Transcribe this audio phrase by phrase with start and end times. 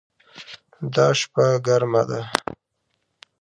[0.93, 2.19] دا شپه ګرمه ده